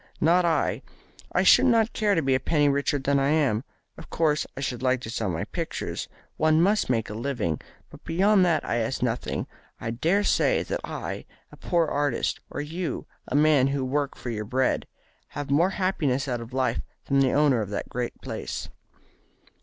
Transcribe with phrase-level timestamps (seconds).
[0.19, 0.81] "Not I.
[1.31, 3.63] I should not care to be a penny richer than I am.
[3.99, 6.07] Of course I should like to sell my pictures.
[6.37, 7.61] One must make a living.
[7.91, 9.45] But beyond that I ask nothing.
[9.79, 14.31] I dare say that I, a poor artist, or you, a man who work for
[14.31, 14.87] your bread,
[15.37, 18.69] have more happiness out of life than the owner of that great palace."